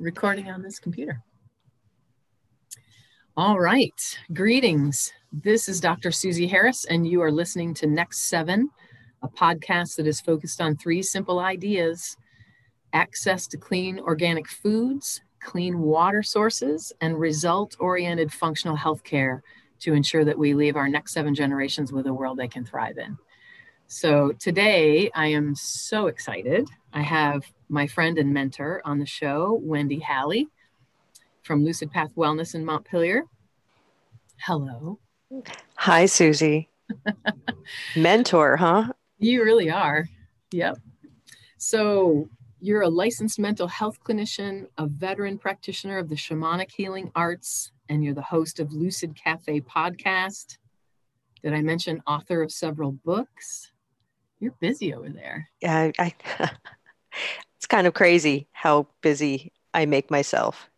[0.00, 1.22] recording on this computer.
[3.36, 5.12] All right, greetings.
[5.32, 6.10] This is Dr.
[6.10, 8.70] Susie Harris, and you are listening to Next Seven,
[9.22, 12.16] a podcast that is focused on three simple ideas
[12.92, 19.40] access to clean organic foods, clean water sources, and result oriented functional healthcare
[19.80, 22.98] to ensure that we leave our next seven generations with a world they can thrive
[22.98, 23.16] in.
[23.86, 26.68] So today I am so excited.
[26.92, 30.48] I have my friend and mentor on the show, Wendy Halley
[31.42, 33.24] from Lucid Path Wellness in Montpelier.
[34.38, 34.98] Hello.
[35.76, 36.68] Hi, Susie.
[37.96, 38.92] mentor, huh?
[39.18, 40.08] You really are.
[40.52, 40.78] Yep.
[41.58, 42.28] So
[42.60, 48.04] you're a licensed mental health clinician, a veteran practitioner of the shamanic healing arts, and
[48.04, 50.58] you're the host of Lucid Cafe podcast.
[51.42, 53.72] Did I mention author of several books?
[54.40, 55.48] You're busy over there.
[55.60, 56.14] Yeah, I,
[57.58, 60.70] it's kind of crazy how busy I make myself.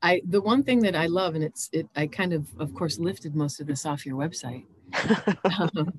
[0.00, 1.88] I the one thing that I love, and it's it.
[1.94, 4.64] I kind of, of course, lifted most of this off your website.
[5.76, 5.92] um,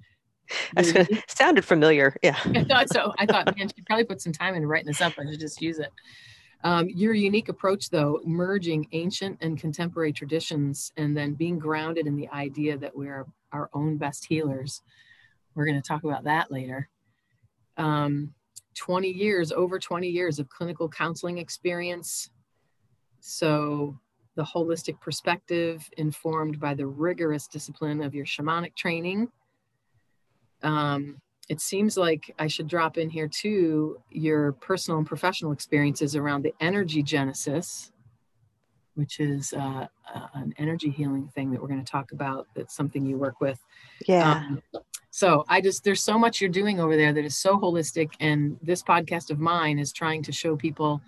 [1.27, 2.15] sounded familiar.
[2.23, 2.37] Yeah.
[2.45, 3.13] I thought so.
[3.17, 5.13] I thought, man, she probably put some time into writing this up.
[5.19, 5.91] I should just use it.
[6.63, 12.15] Um, your unique approach, though, merging ancient and contemporary traditions and then being grounded in
[12.15, 14.81] the idea that we're our own best healers.
[15.55, 16.89] We're going to talk about that later.
[17.75, 18.33] Um,
[18.75, 22.29] 20 years, over 20 years of clinical counseling experience.
[23.19, 23.97] So,
[24.35, 29.29] the holistic perspective informed by the rigorous discipline of your shamanic training.
[30.63, 36.15] Um, it seems like I should drop in here too your personal and professional experiences
[36.15, 37.91] around the energy genesis,
[38.95, 42.47] which is uh, uh, an energy healing thing that we're going to talk about.
[42.55, 43.59] That's something you work with.
[44.07, 44.45] Yeah.
[44.47, 44.61] Um,
[45.15, 48.13] so I just, there's so much you're doing over there that is so holistic.
[48.19, 51.03] And this podcast of mine is trying to show people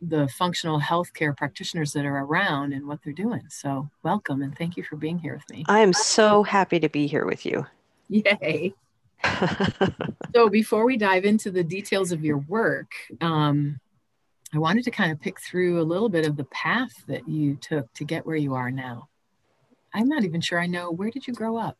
[0.00, 3.42] the functional healthcare practitioners that are around and what they're doing.
[3.50, 5.66] So welcome and thank you for being here with me.
[5.68, 7.66] I am so happy to be here with you.
[8.08, 8.72] Yay.
[10.34, 13.78] so before we dive into the details of your work, um,
[14.54, 17.56] I wanted to kind of pick through a little bit of the path that you
[17.56, 19.10] took to get where you are now.
[19.92, 21.76] I'm not even sure I know where did you grow up?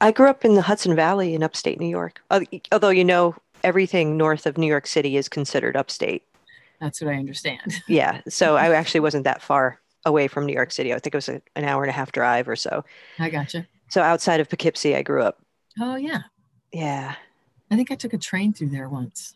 [0.00, 2.22] I grew up in the Hudson Valley in upstate New York.
[2.72, 6.22] Although you know everything north of New York City is considered upstate.
[6.80, 7.82] That's what I understand.
[7.88, 10.94] yeah, so I actually wasn't that far away from New York City.
[10.94, 12.84] I think it was a, an hour and a half drive or so.
[13.18, 13.66] I gotcha.
[13.88, 15.42] So outside of Poughkeepsie, I grew up.
[15.78, 16.22] Oh yeah,
[16.72, 17.16] yeah.
[17.70, 19.34] I think I took a train through there once.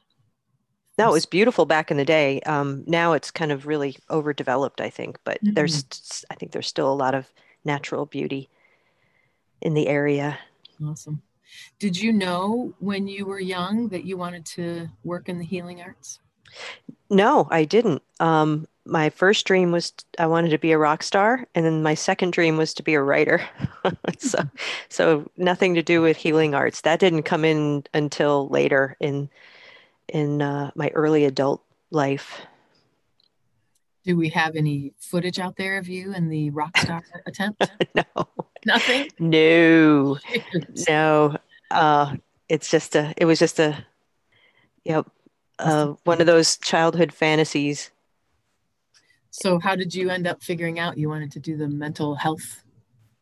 [0.96, 2.40] No, it was beautiful back in the day.
[2.40, 5.54] Um, now it's kind of really overdeveloped, I think, but mm-hmm.
[5.54, 7.28] there's, I think there's still a lot of
[7.64, 8.48] natural beauty
[9.60, 10.38] in the area.
[10.82, 11.22] Awesome.
[11.78, 15.82] Did you know when you were young that you wanted to work in the healing
[15.82, 16.20] arts?
[17.10, 18.02] No, I didn't.
[18.20, 21.94] Um, my first dream was I wanted to be a rock star, and then my
[21.94, 23.42] second dream was to be a writer.
[24.18, 24.38] so,
[24.88, 26.82] so nothing to do with healing arts.
[26.82, 29.30] That didn't come in until later in
[30.08, 32.42] in uh, my early adult life.
[34.04, 37.70] Do we have any footage out there of you in the rock star attempt?
[37.94, 38.28] no,
[38.66, 39.08] nothing.
[39.18, 40.18] No,
[40.88, 41.36] no.
[41.70, 42.16] Uh,
[42.48, 43.14] it's just a.
[43.16, 43.84] It was just a.
[44.84, 45.06] Yep.
[45.58, 47.90] Uh, one of those childhood fantasies
[49.36, 52.62] so, how did you end up figuring out you wanted to do the mental health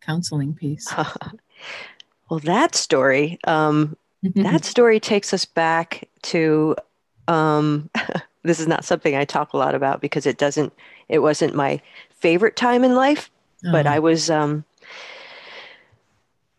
[0.03, 0.93] counseling piece?
[2.29, 6.77] well, that story, um, that story takes us back to.
[7.29, 7.89] Um,
[8.43, 10.73] this is not something I talk a lot about because it doesn't.
[11.09, 11.81] It wasn't my
[12.11, 13.31] favorite time in life,
[13.67, 13.73] oh.
[13.73, 14.31] but I was.
[14.31, 14.65] Um,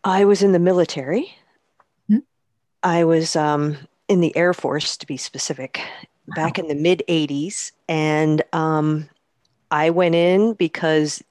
[0.02, 1.34] I was in the military.
[2.08, 2.18] Hmm?
[2.82, 3.76] I was um,
[4.08, 5.80] in the Air Force, to be specific,
[6.28, 6.34] wow.
[6.34, 9.08] back in the mid '80s, and um,
[9.70, 11.22] I went in because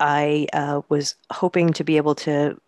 [0.00, 2.60] I uh, was hoping to be able to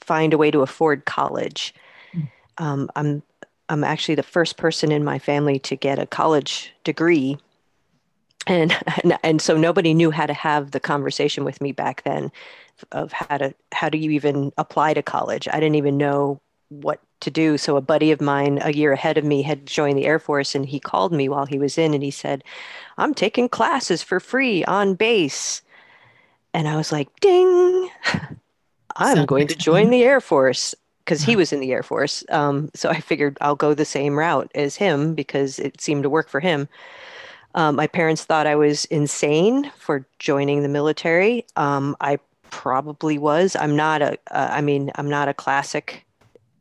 [0.00, 1.74] find a way to afford college.
[2.14, 2.28] Mm.
[2.58, 3.22] Um, I'm
[3.68, 7.38] I'm actually the first person in my family to get a college degree,
[8.46, 12.30] and and, and so nobody knew how to have the conversation with me back then
[12.92, 15.48] of how to how do you even apply to college.
[15.48, 17.56] I didn't even know what to do.
[17.58, 20.54] So a buddy of mine a year ahead of me had joined the Air Force
[20.54, 22.44] and he called me while he was in and he said,
[22.98, 25.62] I'm taking classes for free on base.
[26.52, 27.90] And I was like, ding,
[28.96, 29.90] I'm going to join mm-hmm.
[29.90, 30.74] the Air Force
[31.04, 32.24] because he was in the Air Force.
[32.30, 36.10] Um, so I figured I'll go the same route as him because it seemed to
[36.10, 36.68] work for him.
[37.54, 41.46] Um, my parents thought I was insane for joining the military.
[41.56, 42.18] Um, I
[42.50, 43.54] probably was.
[43.56, 44.18] I'm not a.
[44.30, 46.04] Uh, I mean, I'm not a classic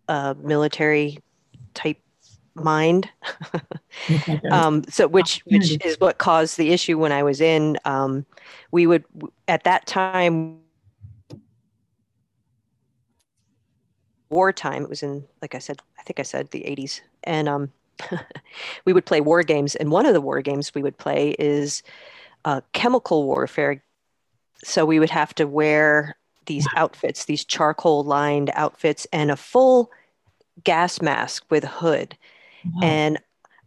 [0.07, 1.19] uh, military
[1.73, 1.97] type
[2.55, 3.09] mind.
[4.51, 7.77] um, so which which is what caused the issue when I was in.
[7.85, 8.25] Um,
[8.71, 9.03] we would
[9.47, 10.59] at that time
[14.33, 14.83] wartime.
[14.83, 17.71] It was in like I said, I think I said the 80s, and um,
[18.85, 19.75] we would play war games.
[19.75, 21.83] And one of the war games we would play is
[22.45, 23.83] uh, chemical warfare.
[24.63, 26.15] So we would have to wear
[26.45, 29.91] these outfits, these charcoal lined outfits, and a full
[30.63, 32.17] gas mask with a hood.
[32.65, 32.79] Wow.
[32.81, 33.19] And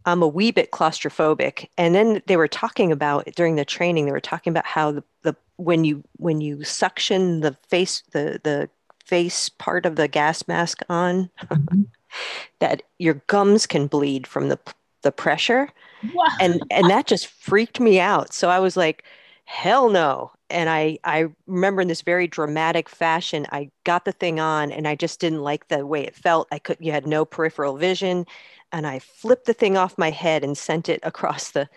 [0.05, 1.67] I'm a wee bit claustrophobic.
[1.77, 5.03] And then they were talking about during the training, they were talking about how the,
[5.23, 8.69] the when you when you suction the face the the
[9.07, 11.83] face part of the gas mask on, mm-hmm.
[12.59, 14.59] that your gums can bleed from the
[15.03, 15.69] the pressure.
[16.13, 16.25] Wow.
[16.39, 18.33] And and that just freaked me out.
[18.33, 19.03] So I was like,
[19.45, 24.39] hell no and I I remember in this very dramatic fashion, I got the thing
[24.39, 26.47] on and I just didn't like the way it felt.
[26.51, 28.25] I could you had no peripheral vision,
[28.71, 31.67] and I flipped the thing off my head and sent it across the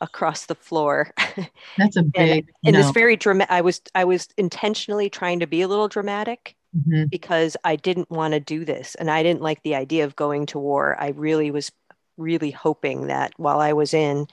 [0.00, 1.12] across the floor.
[1.78, 2.82] That's a big and, no.
[2.82, 3.52] this very dramatic.
[3.52, 7.04] I was I was intentionally trying to be a little dramatic mm-hmm.
[7.06, 10.46] because I didn't want to do this, and I didn't like the idea of going
[10.46, 10.96] to war.
[10.98, 11.70] I really was
[12.16, 14.28] really hoping that while I was in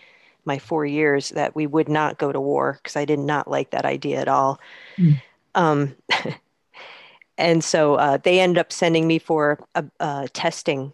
[0.45, 3.71] my four years that we would not go to war because I did not like
[3.71, 4.59] that idea at all.
[4.97, 5.21] Mm.
[5.55, 5.95] Um,
[7.37, 10.93] and so uh, they ended up sending me for a, a testing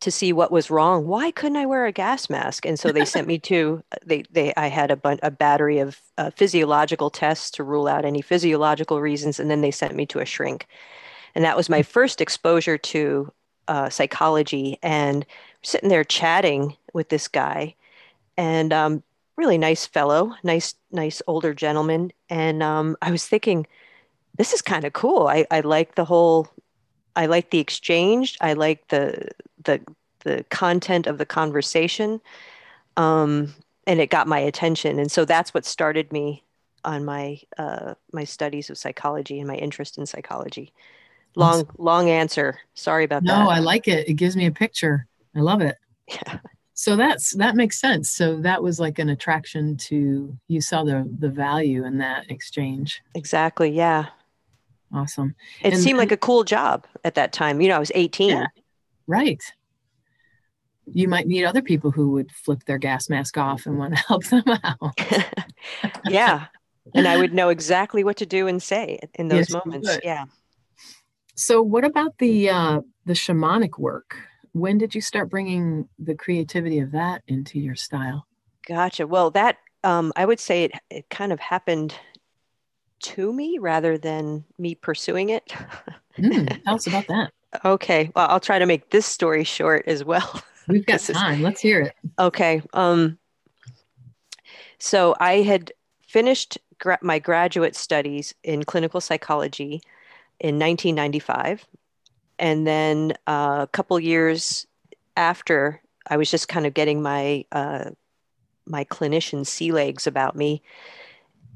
[0.00, 1.06] to see what was wrong.
[1.06, 2.66] Why couldn't I wear a gas mask?
[2.66, 6.30] And so they sent me to they they I had a, a battery of uh,
[6.30, 10.24] physiological tests to rule out any physiological reasons, and then they sent me to a
[10.24, 10.66] shrink,
[11.34, 13.32] and that was my first exposure to
[13.68, 14.78] uh, psychology.
[14.82, 15.26] And
[15.62, 17.74] sitting there chatting with this guy,
[18.36, 19.02] and um,
[19.38, 22.12] really nice fellow, nice, nice older gentleman.
[22.28, 23.66] And um, I was thinking,
[24.36, 25.28] this is kind of cool.
[25.28, 26.48] I, I like the whole,
[27.16, 28.36] I like the exchange.
[28.40, 29.28] I like the
[29.68, 29.80] the
[30.24, 32.20] the content of the conversation,
[32.96, 33.54] um,
[33.86, 34.98] and it got my attention.
[34.98, 36.42] And so that's what started me
[36.84, 40.72] on my uh, my studies of psychology and my interest in psychology.
[41.36, 41.76] Long awesome.
[41.78, 42.58] long answer.
[42.74, 43.44] Sorry about no, that.
[43.44, 44.08] No, I like it.
[44.08, 45.06] It gives me a picture.
[45.36, 45.76] I love it.
[46.08, 46.38] Yeah
[46.78, 51.10] so that's that makes sense so that was like an attraction to you saw the
[51.18, 54.06] the value in that exchange exactly yeah
[54.94, 57.90] awesome it and, seemed like a cool job at that time you know i was
[57.96, 58.46] 18 yeah,
[59.08, 59.42] right
[60.92, 64.00] you might meet other people who would flip their gas mask off and want to
[64.00, 65.00] help them out
[66.08, 66.46] yeah
[66.94, 70.24] and i would know exactly what to do and say in those yes, moments yeah
[71.34, 74.16] so what about the uh the shamanic work
[74.52, 78.26] when did you start bringing the creativity of that into your style?
[78.66, 79.06] Gotcha.
[79.06, 81.94] Well, that um, I would say it, it kind of happened
[83.00, 85.54] to me rather than me pursuing it.
[86.18, 87.32] mm, tell us about that.
[87.64, 88.10] Okay.
[88.14, 90.42] Well, I'll try to make this story short as well.
[90.68, 91.42] We've got time.
[91.42, 91.94] Let's hear it.
[92.18, 92.62] Okay.
[92.72, 93.18] Um,
[94.78, 95.72] so I had
[96.06, 99.80] finished gra- my graduate studies in clinical psychology
[100.40, 101.66] in 1995
[102.38, 104.66] and then uh, a couple years
[105.16, 107.90] after, I was just kind of getting my uh,
[108.66, 110.62] my clinician sea legs about me.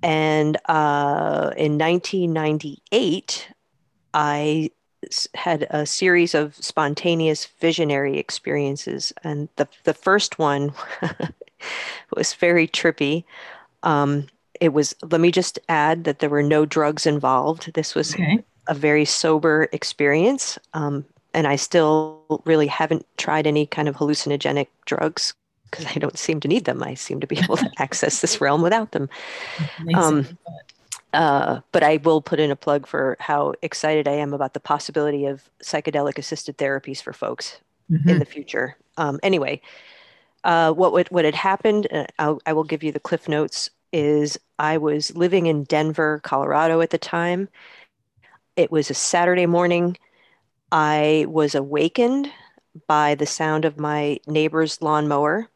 [0.02, 3.48] And uh, in 1998,
[4.12, 4.70] I
[5.34, 9.12] had a series of spontaneous visionary experiences.
[9.24, 10.72] And the, the first one
[12.16, 13.24] was very trippy.
[13.82, 14.28] Um,
[14.60, 17.74] it was, let me just add that there were no drugs involved.
[17.74, 20.58] This was okay a very sober experience.
[20.74, 25.34] Um, and I still really haven't tried any kind of hallucinogenic drugs
[25.70, 26.82] because I don't seem to need them.
[26.82, 29.08] I seem to be able to access this realm without them.
[29.94, 30.26] Um,
[31.12, 34.60] uh, but I will put in a plug for how excited I am about the
[34.60, 38.08] possibility of psychedelic assisted therapies for folks mm-hmm.
[38.08, 38.76] in the future.
[38.96, 39.60] Um, anyway,
[40.44, 41.86] uh, what would, what had happened?
[42.18, 43.70] Uh, I will give you the cliff notes.
[43.92, 47.50] Is I was living in Denver, Colorado at the time,
[48.56, 49.96] it was a Saturday morning.
[50.70, 52.30] I was awakened
[52.86, 55.48] by the sound of my neighbor's lawnmower.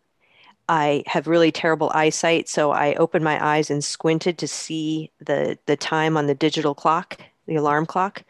[0.68, 5.58] I have really terrible eyesight, so I opened my eyes and squinted to see the
[5.66, 8.22] the time on the digital clock, the alarm clock,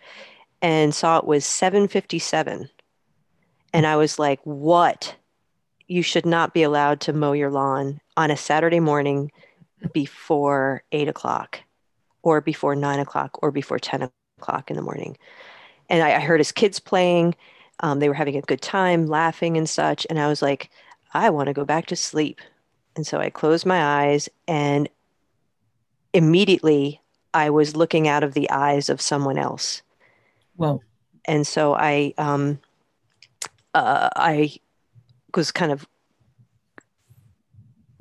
[0.61, 2.69] and saw it was 7:57.
[3.73, 5.16] And I was like, "What?
[5.87, 9.31] You should not be allowed to mow your lawn on a Saturday morning
[9.93, 11.61] before eight o'clock,
[12.23, 15.16] or before nine o'clock, or before ten o'clock in the morning.
[15.88, 17.35] And I, I heard his kids playing.
[17.81, 20.07] Um, they were having a good time, laughing and such.
[20.11, 20.71] And I was like,
[21.15, 22.41] I want to go back to sleep.
[22.95, 24.89] And so I closed my eyes, and
[26.15, 27.01] immediately
[27.35, 29.83] I was looking out of the eyes of someone else.
[30.57, 30.83] Well,
[31.27, 32.59] And so I, um,
[33.75, 34.57] uh, I
[35.35, 35.87] was kind of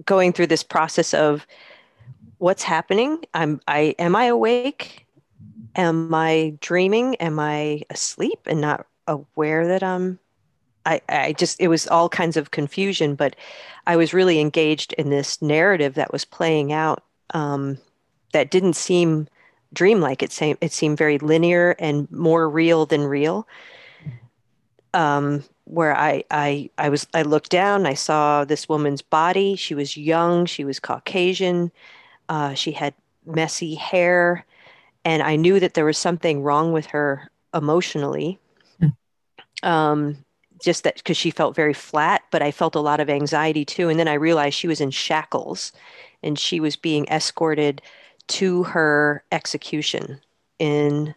[0.05, 1.45] going through this process of
[2.37, 3.23] what's happening.
[3.33, 5.05] I'm I am I awake?
[5.75, 7.15] Am I dreaming?
[7.15, 10.19] Am I asleep and not aware that I'm
[10.85, 13.35] I, I just it was all kinds of confusion, but
[13.87, 17.77] I was really engaged in this narrative that was playing out um,
[18.33, 19.27] that didn't seem
[19.73, 20.23] dreamlike.
[20.23, 23.47] It seemed it seemed very linear and more real than real.
[24.93, 29.55] Um, where I, I I was I looked down, I saw this woman's body.
[29.55, 31.71] She was young, she was Caucasian,
[32.29, 32.93] uh, she had
[33.25, 34.45] messy hair,
[35.03, 38.39] and I knew that there was something wrong with her emotionally.
[38.79, 39.67] Hmm.
[39.67, 40.17] Um,
[40.61, 43.89] just that because she felt very flat, but I felt a lot of anxiety too.
[43.89, 45.71] And then I realized she was in shackles
[46.23, 47.81] and she was being escorted
[48.27, 50.19] to her execution
[50.59, 51.13] in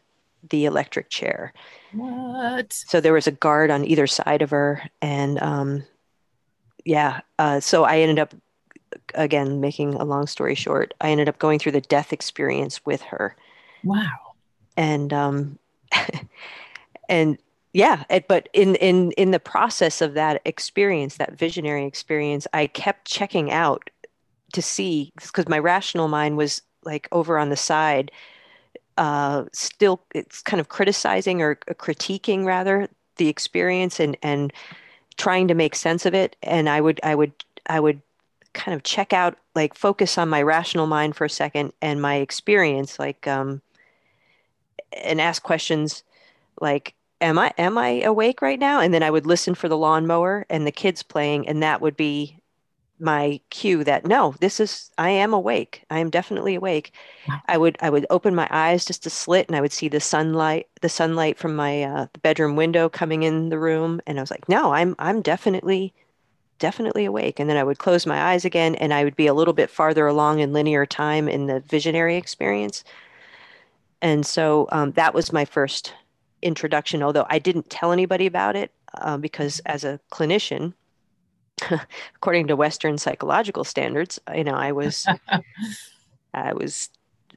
[0.51, 1.53] the electric chair.
[1.93, 2.73] What?
[2.73, 4.83] So there was a guard on either side of her.
[5.01, 5.85] And um,
[6.85, 8.35] yeah, uh, so I ended up,
[9.15, 13.03] again, making a long story short, I ended up going through the death experience with
[13.03, 13.37] her.
[13.85, 14.35] Wow.
[14.77, 15.59] And, um,
[17.09, 17.39] and
[17.73, 22.67] yeah it, but in in in the process of that experience that visionary experience i
[22.67, 23.91] kept checking out
[24.53, 28.11] to see because my rational mind was like over on the side
[28.97, 34.53] uh still it's kind of criticizing or critiquing rather the experience and and
[35.17, 37.33] trying to make sense of it and i would i would
[37.67, 38.01] i would
[38.55, 42.17] kind of check out like focus on my rational mind for a second and my
[42.17, 43.61] experience like um
[44.93, 46.03] and ask questions
[46.61, 48.81] like am I am I awake right now?
[48.81, 51.97] And then I would listen for the lawnmower and the kids playing, and that would
[51.97, 52.39] be
[53.01, 55.85] my cue that no, this is I am awake.
[55.91, 56.93] I am definitely awake.
[57.47, 60.01] I would I would open my eyes just a slit, and I would see the
[60.01, 64.31] sunlight the sunlight from my uh, bedroom window coming in the room, and I was
[64.31, 65.95] like, no, I'm I'm definitely
[66.59, 67.39] definitely awake.
[67.41, 69.71] And then I would close my eyes again, and I would be a little bit
[69.71, 72.85] farther along in linear time in the visionary experience.
[74.03, 75.95] And so um, that was my first
[76.43, 80.75] introduction, although I didn't tell anybody about it uh, because as a clinician,
[82.17, 85.07] according to Western psychological standards, you know, I was
[86.35, 86.91] I was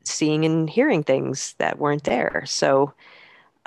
[0.03, 2.43] seeing and hearing things that weren't there.
[2.45, 2.93] So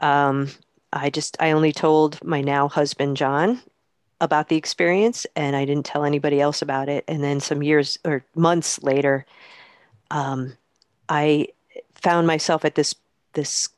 [0.01, 0.51] um,
[0.93, 3.61] I just I only told my now husband John
[4.21, 7.05] about the experience, and I didn't tell anybody else about it.
[7.09, 9.27] And then some years or months later,
[10.11, 10.57] um,
[11.09, 11.49] I
[11.95, 12.95] found myself at this
[13.33, 13.69] this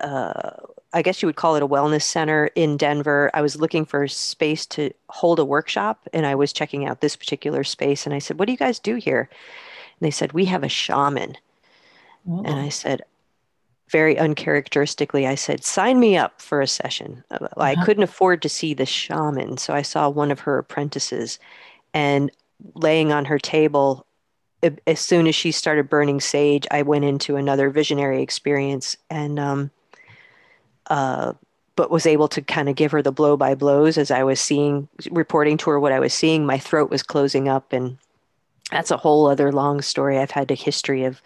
[0.00, 0.52] uh,
[0.92, 3.30] I guess you would call it a wellness center in Denver.
[3.32, 7.16] I was looking for space to hold a workshop and I was checking out this
[7.16, 8.06] particular space.
[8.06, 9.28] And I said, What do you guys do here?
[9.30, 11.36] And they said, We have a shaman.
[12.26, 13.02] And I said,
[13.88, 17.24] very uncharacteristically, I said, Sign me up for a session.
[17.30, 17.60] Uh, uh-huh.
[17.60, 19.56] I couldn't afford to see the shaman.
[19.56, 21.38] So I saw one of her apprentices
[21.92, 22.30] and
[22.74, 24.06] laying on her table
[24.86, 29.70] as soon as she started burning sage, I went into another visionary experience, and um,
[30.90, 31.32] uh,
[31.76, 34.38] but was able to kind of give her the blow by blows as I was
[34.40, 36.44] seeing, reporting to her what I was seeing.
[36.44, 37.96] My throat was closing up, and
[38.70, 40.18] that's a whole other long story.
[40.18, 41.22] I've had a history of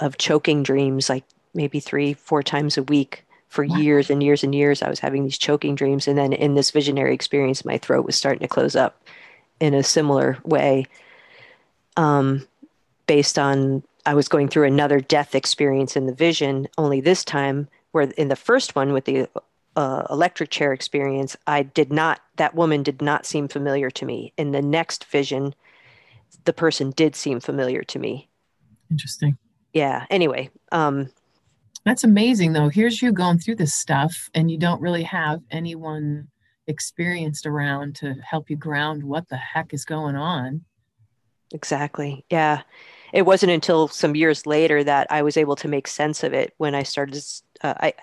[0.00, 1.22] of choking dreams, like
[1.54, 3.76] maybe three, four times a week for wow.
[3.76, 4.82] years and years and years.
[4.82, 8.16] I was having these choking dreams, and then in this visionary experience, my throat was
[8.16, 9.00] starting to close up
[9.60, 10.86] in a similar way.
[11.96, 12.48] Um,
[13.06, 17.68] based on I was going through another death experience in the vision, only this time
[17.92, 19.28] where in the first one with the
[19.76, 24.32] uh, electric chair experience, I did not, that woman did not seem familiar to me.
[24.36, 25.54] In the next vision,
[26.44, 28.28] the person did seem familiar to me.
[28.90, 29.38] Interesting.
[29.72, 30.06] Yeah.
[30.10, 31.10] Anyway, um,
[31.84, 32.68] that's amazing though.
[32.68, 36.28] Here's you going through this stuff and you don't really have anyone
[36.66, 40.62] experienced around to help you ground what the heck is going on.
[41.52, 42.24] Exactly.
[42.30, 42.62] Yeah
[43.12, 46.54] it wasn't until some years later that I was able to make sense of it
[46.56, 47.22] when I started.
[47.62, 47.94] Uh, I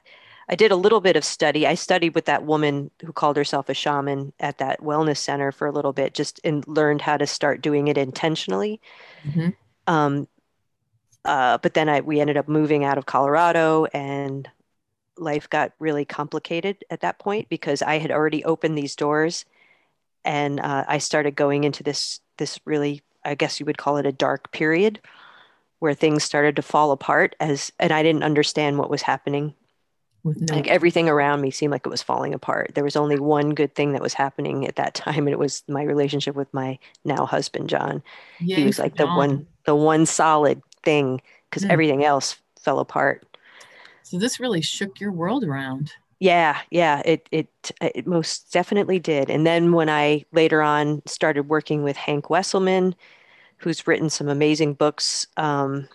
[0.49, 1.67] I did a little bit of study.
[1.67, 5.67] I studied with that woman who called herself a shaman at that wellness center for
[5.67, 8.81] a little bit, just and learned how to start doing it intentionally.
[9.23, 9.49] Mm-hmm.
[9.85, 10.27] Um,
[11.23, 14.49] uh, but then I we ended up moving out of Colorado, and
[15.17, 19.45] life got really complicated at that point because I had already opened these doors,
[20.25, 24.07] and uh, I started going into this this really I guess you would call it
[24.07, 24.99] a dark period
[25.79, 29.53] where things started to fall apart as and I didn't understand what was happening.
[30.25, 30.53] No.
[30.53, 32.71] Like everything around me seemed like it was falling apart.
[32.75, 35.63] There was only one good thing that was happening at that time, and it was
[35.67, 38.03] my relationship with my now husband, John.
[38.39, 39.07] Yay, he was like John.
[39.07, 41.69] the one, the one solid thing because mm.
[41.69, 43.25] everything else fell apart.
[44.03, 45.93] So this really shook your world around.
[46.19, 47.47] Yeah, yeah, it it
[47.79, 49.29] it most definitely did.
[49.29, 52.93] And then when I later on started working with Hank Wesselman,
[53.59, 55.87] who's written some amazing books, um,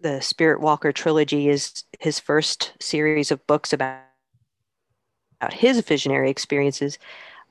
[0.00, 3.98] the Spirit Walker trilogy is his first series of books about,
[5.40, 6.98] about his visionary experiences.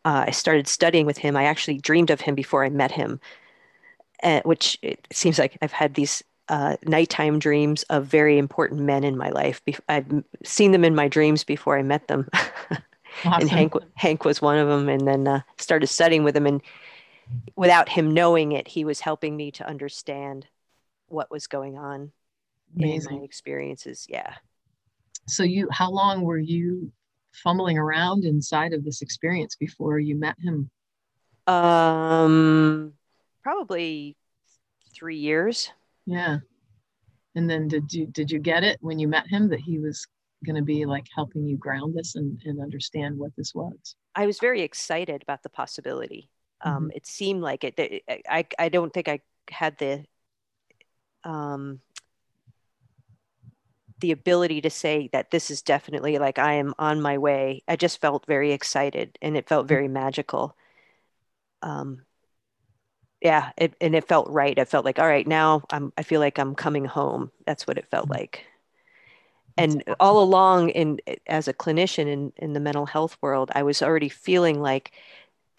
[0.05, 1.35] Uh, I started studying with him.
[1.35, 3.19] I actually dreamed of him before I met him,
[4.23, 9.03] uh, which it seems like I've had these uh, nighttime dreams of very important men
[9.03, 9.61] in my life.
[9.87, 12.27] I've seen them in my dreams before I met them.
[13.25, 13.41] Awesome.
[13.41, 14.87] and Hank, Hank was one of them.
[14.87, 16.45] And then uh, started studying with him.
[16.45, 16.61] And
[17.55, 20.47] without him knowing it, he was helping me to understand
[21.07, 22.11] what was going on
[22.75, 23.11] Amazing.
[23.11, 24.05] in my experiences.
[24.09, 24.35] Yeah.
[25.27, 26.91] So you, how long were you
[27.33, 30.69] fumbling around inside of this experience before you met him?
[31.47, 32.93] Um,
[33.43, 34.15] probably
[34.93, 35.71] three years.
[36.05, 36.39] Yeah.
[37.35, 40.05] And then did you did you get it when you met him that he was
[40.45, 43.95] going to be like helping you ground this and, and understand what this was?
[44.15, 46.29] I was very excited about the possibility.
[46.61, 46.91] Um, mm-hmm.
[46.95, 48.03] It seemed like it.
[48.27, 50.05] I I don't think I had the
[51.23, 51.81] um,
[53.99, 57.63] the ability to say that this is definitely like I am on my way.
[57.67, 60.55] I just felt very excited and it felt very magical.
[61.61, 62.05] Um,
[63.21, 64.57] yeah, it, and it felt right.
[64.57, 67.31] I felt like, all right, now I'm, I feel like I'm coming home.
[67.45, 68.19] That's what it felt mm-hmm.
[68.19, 68.45] like.
[69.57, 73.81] And all along in, as a clinician in, in the mental health world, I was
[73.81, 74.93] already feeling like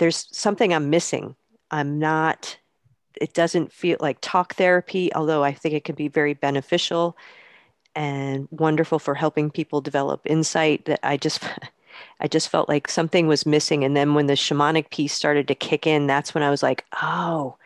[0.01, 1.37] there's something I'm missing.
[1.71, 2.59] I'm not,
[3.21, 7.17] it doesn't feel like talk therapy, although I think it can be very beneficial
[7.95, 11.45] and wonderful for helping people develop insight that I just,
[12.21, 13.85] I just felt like something was missing.
[13.85, 16.87] And then when the shamanic piece started to kick in, that's when I was like,
[17.03, 17.57] oh,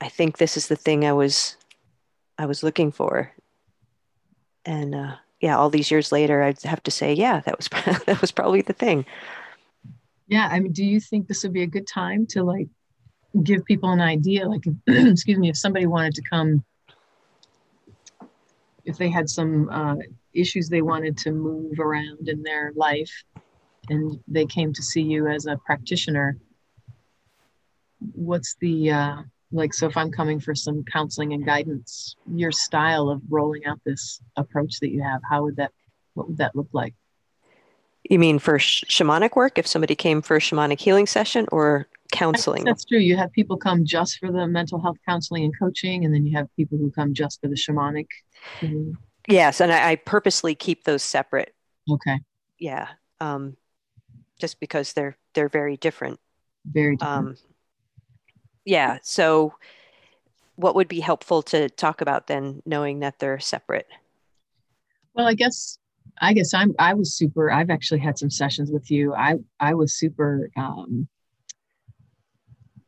[0.00, 1.56] I think this is the thing I was,
[2.38, 3.32] I was looking for.
[4.64, 7.68] And uh, yeah, all these years later, I'd have to say, yeah, that was
[8.06, 9.06] that was probably the thing.
[10.30, 12.68] Yeah, I mean, do you think this would be a good time to like
[13.42, 14.48] give people an idea?
[14.48, 16.64] Like, excuse me, if somebody wanted to come,
[18.84, 19.96] if they had some uh,
[20.32, 23.10] issues they wanted to move around in their life
[23.88, 26.38] and they came to see you as a practitioner
[28.14, 29.16] what's the uh,
[29.52, 33.80] like so if i'm coming for some counseling and guidance your style of rolling out
[33.84, 35.72] this approach that you have how would that
[36.14, 36.94] what would that look like
[38.10, 41.88] you mean for sh- shamanic work if somebody came for a shamanic healing session or
[42.12, 46.04] counseling that's true you have people come just for the mental health counseling and coaching
[46.04, 48.06] and then you have people who come just for the shamanic
[48.60, 48.90] mm-hmm.
[49.28, 51.54] Yes, and I, I purposely keep those separate.
[51.90, 52.18] Okay.
[52.58, 52.88] Yeah,
[53.20, 53.56] um,
[54.38, 56.18] just because they're they're very different.
[56.64, 57.28] Very different.
[57.28, 57.36] Um,
[58.64, 58.98] yeah.
[59.02, 59.54] So,
[60.56, 63.86] what would be helpful to talk about then, knowing that they're separate?
[65.14, 65.78] Well, I guess
[66.20, 67.50] I guess I'm I was super.
[67.50, 69.14] I've actually had some sessions with you.
[69.14, 71.08] I I was super um,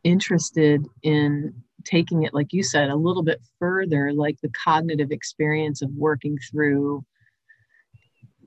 [0.05, 5.83] interested in taking it, like you said, a little bit further, like the cognitive experience
[5.83, 7.05] of working through,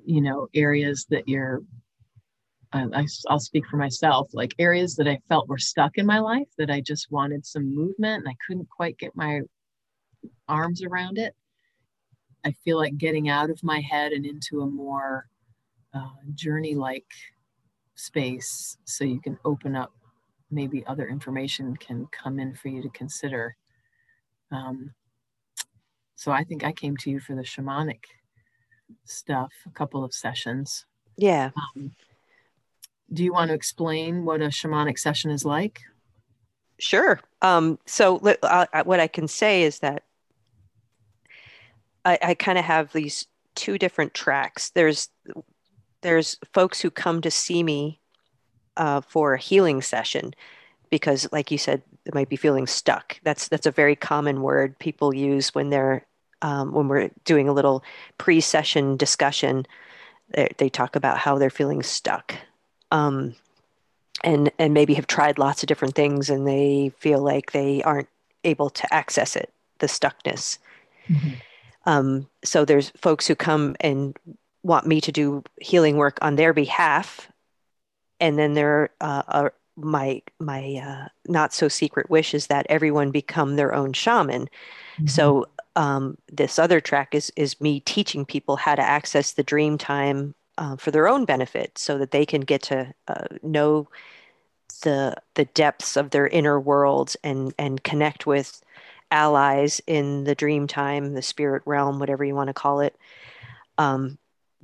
[0.05, 1.61] you know, areas that you're,
[2.71, 6.47] I, I'll speak for myself, like areas that I felt were stuck in my life
[6.57, 9.41] that I just wanted some movement and I couldn't quite get my
[10.47, 11.33] arms around it.
[12.45, 15.27] I feel like getting out of my head and into a more
[15.93, 17.07] uh, journey like
[17.95, 19.91] space so you can open up
[20.51, 23.55] maybe other information can come in for you to consider.
[24.51, 24.93] Um,
[26.15, 28.03] so I think I came to you for the shamanic
[29.05, 30.85] stuff, a couple of sessions.
[31.17, 31.51] Yeah.
[31.57, 31.91] Um,
[33.11, 35.81] do you want to explain what a shamanic session is like?
[36.79, 37.19] Sure.
[37.41, 40.03] Um, so uh, what I can say is that
[42.05, 44.69] I, I kind of have these two different tracks.
[44.69, 45.09] There's
[46.01, 47.99] there's folks who come to see me
[48.77, 50.33] uh, for a healing session
[50.89, 54.77] because like you said they might be feeling stuck that's that's a very common word
[54.77, 56.05] people use when they're
[56.41, 57.83] um, when we're doing a little
[58.17, 59.65] pre-session discussion
[60.31, 62.35] they, they talk about how they're feeling stuck
[62.91, 63.33] um,
[64.23, 68.09] and and maybe have tried lots of different things and they feel like they aren't
[68.43, 70.59] able to access it the stuckness
[71.09, 71.33] mm-hmm.
[71.85, 74.17] Um, so there's folks who come and
[74.63, 77.29] want me to do healing work on their behalf
[78.19, 83.11] and then there uh, are my my uh, not so secret wish is that everyone
[83.11, 84.43] become their own shaman.
[84.45, 85.07] Mm-hmm.
[85.07, 89.77] So um, this other track is is me teaching people how to access the dream
[89.77, 93.87] time uh, for their own benefit, so that they can get to uh, know
[94.83, 98.61] the the depths of their inner worlds and and connect with
[99.11, 102.95] allies in the dream time, the spirit realm, whatever you want to call it.
[103.77, 104.17] Um,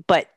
[0.08, 0.30] but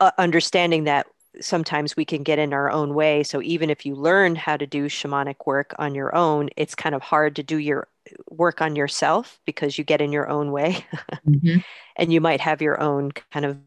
[0.00, 1.06] uh, understanding that
[1.40, 3.22] sometimes we can get in our own way.
[3.22, 6.94] So even if you learn how to do shamanic work on your own, it's kind
[6.94, 7.88] of hard to do your
[8.30, 10.84] work on yourself because you get in your own way.
[11.26, 11.58] mm-hmm.
[11.96, 13.58] And you might have your own kind of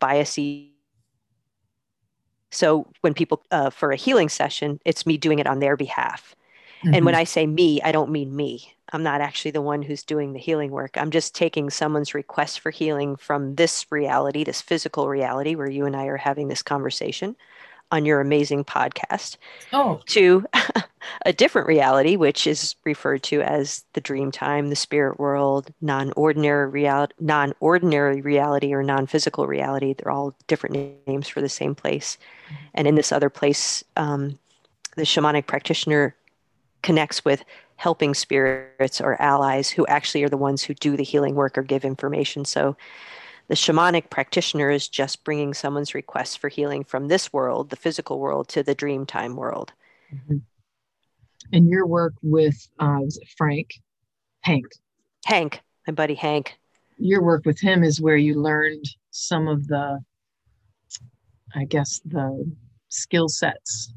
[0.00, 0.66] biases.
[2.50, 6.35] So when people, uh, for a healing session, it's me doing it on their behalf.
[6.84, 6.94] Mm-hmm.
[6.94, 7.20] And when mm-hmm.
[7.20, 8.72] I say me, I don't mean me.
[8.92, 10.96] I'm not actually the one who's doing the healing work.
[10.96, 15.86] I'm just taking someone's request for healing from this reality, this physical reality where you
[15.86, 17.36] and I are having this conversation
[17.92, 19.36] on your amazing podcast,
[19.72, 20.00] oh.
[20.06, 20.44] to
[21.26, 26.68] a different reality, which is referred to as the dream time, the spirit world, non-ordinary
[26.68, 29.94] reality, non-ordinary reality, or non-physical reality.
[29.94, 32.18] They're all different names for the same place.
[32.46, 32.54] Mm-hmm.
[32.74, 34.38] And in this other place, um,
[34.96, 36.16] the shamanic practitioner
[36.82, 37.44] connects with
[37.76, 41.62] helping spirits or allies who actually are the ones who do the healing work or
[41.62, 42.44] give information.
[42.44, 42.76] So
[43.48, 48.18] the shamanic practitioner is just bringing someone's request for healing from this world, the physical
[48.18, 49.72] world, to the dream time world.
[50.12, 50.38] Mm-hmm.
[51.52, 53.00] And your work with uh,
[53.36, 53.70] Frank,
[54.40, 54.64] Hank.
[55.26, 56.58] Hank, my buddy Hank.
[56.98, 60.00] Your work with him is where you learned some of the,
[61.54, 62.50] I guess, the
[62.88, 63.92] skill sets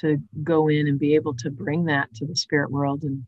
[0.00, 3.26] to go in and be able to bring that to the spirit world and,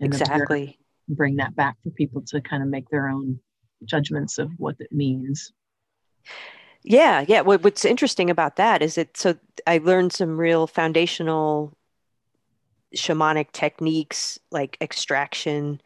[0.00, 3.38] and exactly bring that back for people to kind of make their own
[3.84, 5.52] judgments of what it means.
[6.82, 7.40] Yeah, yeah.
[7.40, 9.16] What, what's interesting about that is it.
[9.16, 9.36] So
[9.66, 11.76] I learned some real foundational
[12.94, 15.80] shamanic techniques like extraction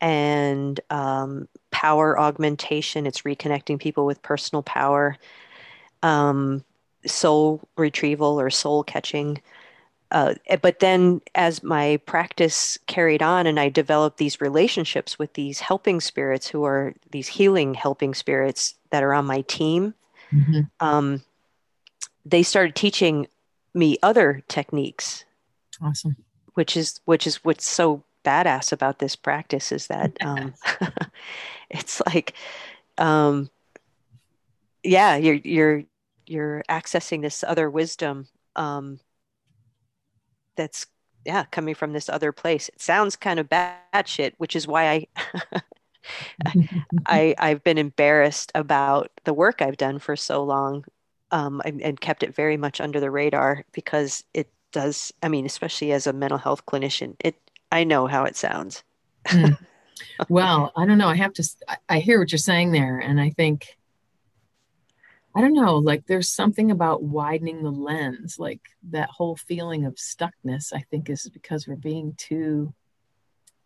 [0.00, 3.06] and um, power augmentation.
[3.06, 5.16] It's reconnecting people with personal power.
[6.02, 6.62] Um,
[7.06, 9.40] soul retrieval or soul catching.
[10.10, 15.32] Uh, eh, but then, as my practice carried on, and I developed these relationships with
[15.34, 19.94] these helping spirits who are these healing helping spirits that are on my team,
[20.32, 20.60] mm-hmm.
[20.80, 21.22] um,
[22.24, 23.26] they started teaching
[23.74, 25.24] me other techniques.
[25.82, 26.16] Awesome.
[26.54, 30.54] Which is which is what's so badass about this practice is that um,
[31.70, 32.34] it's like,
[32.98, 33.50] um,
[34.82, 35.84] yeah, you're you're
[36.26, 39.00] you're accessing this other wisdom um,
[40.56, 40.86] that's
[41.24, 42.68] yeah coming from this other place.
[42.68, 45.06] It sounds kind of bad shit, which is why
[45.52, 45.60] I.
[47.06, 50.84] I I've been embarrassed about the work I've done for so long,
[51.30, 55.12] um, and, and kept it very much under the radar because it does.
[55.22, 57.36] I mean, especially as a mental health clinician, it
[57.72, 58.82] I know how it sounds.
[59.30, 59.56] mm.
[60.28, 61.08] Well, I don't know.
[61.08, 61.48] I have to.
[61.88, 63.76] I hear what you're saying there, and I think
[65.36, 69.96] I don't know, like there's something about widening the lens, like that whole feeling of
[69.96, 72.72] stuckness, I think is because we're being too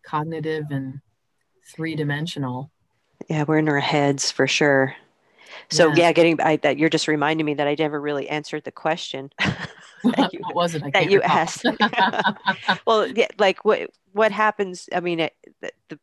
[0.03, 0.99] cognitive and
[1.67, 2.71] three dimensional.
[3.29, 4.95] Yeah, we're in our heads for sure.
[5.69, 8.63] So yeah, yeah getting I, that you're just reminding me that I never really answered
[8.63, 11.65] the question that you, what was it I that you asked.
[12.87, 14.89] well, yeah, like what what happens?
[14.93, 15.29] I mean,
[15.61, 15.99] the, the,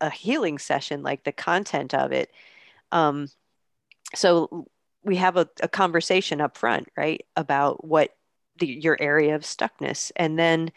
[0.00, 2.30] a healing session, like the content of it.
[2.90, 3.28] Um,
[4.14, 4.66] so
[5.04, 8.14] we have a, a conversation up front, right, about what
[8.58, 10.70] the, your area of stuckness, and then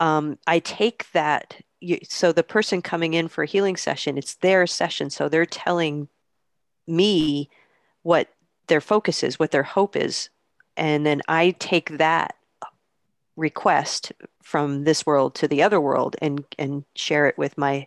[0.00, 1.56] um, I take that.
[1.80, 5.46] You, so the person coming in for a healing session, it's their session, so they're
[5.46, 6.08] telling
[6.86, 7.50] me
[8.02, 8.28] what
[8.68, 10.30] their focus is, what their hope is,
[10.76, 12.36] and then I take that
[13.36, 14.12] request
[14.42, 17.86] from this world to the other world and and share it with my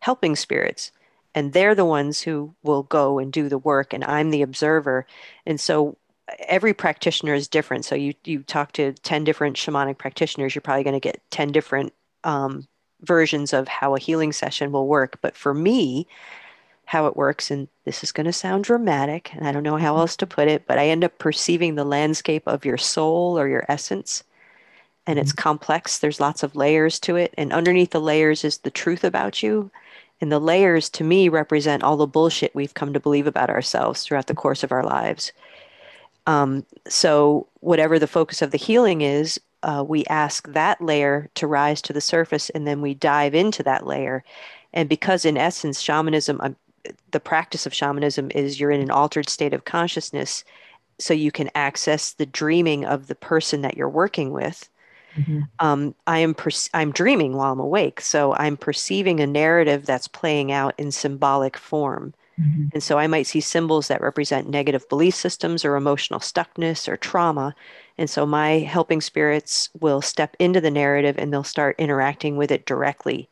[0.00, 0.92] helping spirits
[1.36, 5.06] and they're the ones who will go and do the work and i'm the observer.
[5.44, 5.96] And so
[6.40, 7.84] every practitioner is different.
[7.84, 11.52] So you you talk to 10 different shamanic practitioners you're probably going to get 10
[11.52, 11.92] different
[12.24, 12.66] um,
[13.02, 15.18] versions of how a healing session will work.
[15.20, 16.08] But for me
[16.86, 19.96] how it works and this is going to sound dramatic and i don't know how
[19.96, 23.48] else to put it but i end up perceiving the landscape of your soul or
[23.48, 24.22] your essence
[25.06, 25.42] and it's mm-hmm.
[25.42, 25.98] complex.
[25.98, 29.70] There's lots of layers to it and underneath the layers is the truth about you
[30.20, 34.02] and the layers to me represent all the bullshit we've come to believe about ourselves
[34.02, 35.32] throughout the course of our lives.
[36.26, 41.46] Um, so, whatever the focus of the healing is, uh, we ask that layer to
[41.46, 44.24] rise to the surface and then we dive into that layer.
[44.72, 46.56] And because, in essence, shamanism, um,
[47.10, 50.44] the practice of shamanism is you're in an altered state of consciousness,
[50.98, 54.68] so you can access the dreaming of the person that you're working with
[55.16, 55.40] Mm-hmm.
[55.60, 60.08] Um, I am per- I'm dreaming while I'm awake, so I'm perceiving a narrative that's
[60.08, 62.14] playing out in symbolic form.
[62.40, 62.66] Mm-hmm.
[62.74, 66.96] And so I might see symbols that represent negative belief systems or emotional stuckness or
[66.96, 67.54] trauma.
[67.96, 72.50] And so my helping spirits will step into the narrative and they'll start interacting with
[72.50, 73.28] it directly.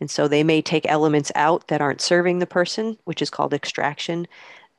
[0.00, 3.54] And so they may take elements out that aren't serving the person, which is called
[3.54, 4.26] extraction.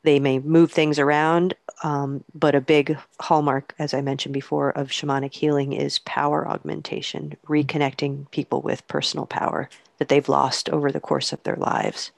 [0.03, 4.89] They may move things around, um, but a big hallmark, as I mentioned before, of
[4.89, 10.99] shamanic healing is power augmentation, reconnecting people with personal power that they've lost over the
[10.99, 12.11] course of their lives.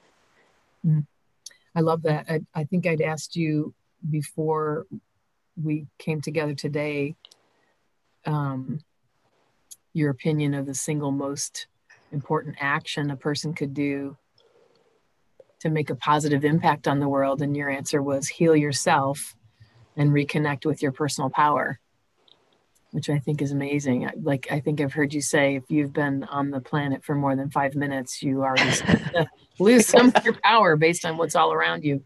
[0.86, 1.06] Mm.
[1.74, 2.26] I love that.
[2.28, 3.74] I, I think I'd asked you
[4.08, 4.86] before
[5.62, 7.16] we came together today
[8.26, 8.80] um,
[9.92, 11.66] your opinion of the single most
[12.12, 14.16] important action a person could do
[15.64, 17.42] to make a positive impact on the world.
[17.42, 19.34] And your answer was heal yourself
[19.96, 21.80] and reconnect with your personal power
[22.94, 24.08] which i think is amazing.
[24.22, 27.34] Like i think i've heard you say if you've been on the planet for more
[27.34, 28.70] than five minutes you already
[29.58, 32.04] lose some of your power based on what's all around you.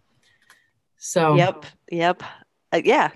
[0.96, 2.22] So yep yep.
[2.72, 3.10] Uh, yeah.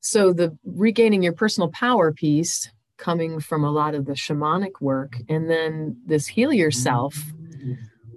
[0.00, 5.16] So the regaining your personal power piece coming from a lot of the shamanic work
[5.28, 7.16] and then this heal yourself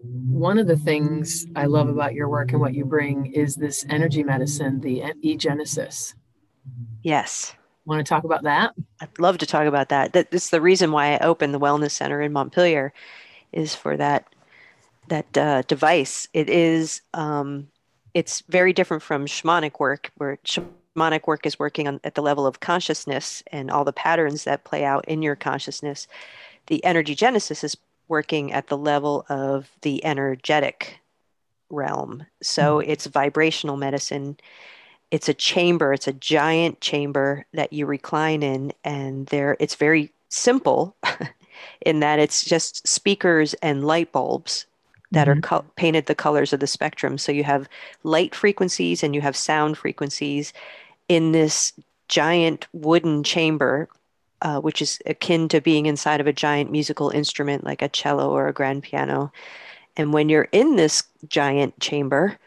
[0.04, 3.86] one of the things I love about your work and what you bring is this
[3.90, 6.16] energy medicine, the e-genesis.
[7.04, 7.54] Yes.
[7.86, 8.74] Want to talk about that?
[9.00, 10.14] I'd love to talk about that.
[10.14, 12.94] That's the reason why I opened the wellness center in Montpelier,
[13.52, 14.28] is for that
[15.08, 16.28] that uh, device.
[16.34, 17.68] It is um,
[18.14, 22.46] it's very different from shamanic work, where shamanic work is working on at the level
[22.46, 26.08] of consciousness and all the patterns that play out in your consciousness.
[26.68, 27.76] The energy genesis is
[28.12, 31.00] working at the level of the energetic
[31.70, 32.26] realm.
[32.44, 32.92] So mm-hmm.
[32.92, 34.38] it's vibrational medicine.
[35.12, 40.12] It's a chamber, it's a giant chamber that you recline in, and there it's very
[40.28, 40.96] simple
[41.82, 44.66] in that it's just speakers and light bulbs
[45.12, 45.40] that mm-hmm.
[45.40, 47.18] are co- painted the colors of the spectrum.
[47.18, 47.70] So you have
[48.04, 50.52] light frequencies and you have sound frequencies
[51.08, 51.74] in this
[52.10, 53.88] giant wooden chamber
[54.42, 58.30] uh, which is akin to being inside of a giant musical instrument like a cello
[58.32, 59.32] or a grand piano.
[59.98, 62.38] And when you're in this giant chamber,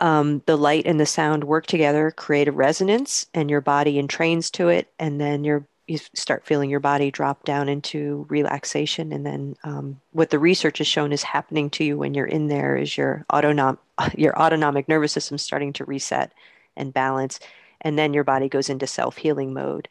[0.00, 4.50] um, the light and the sound work together, create a resonance, and your body entrains
[4.52, 4.88] to it.
[4.98, 5.66] And then you
[6.14, 9.12] start feeling your body drop down into relaxation.
[9.12, 12.48] And then um, what the research has shown is happening to you when you're in
[12.48, 13.78] there is your autonom-
[14.16, 16.32] your autonomic nervous system starting to reset
[16.76, 17.40] and balance.
[17.80, 19.88] And then your body goes into self healing mode